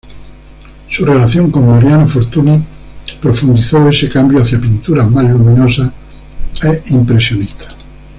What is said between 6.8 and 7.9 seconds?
impresionistas.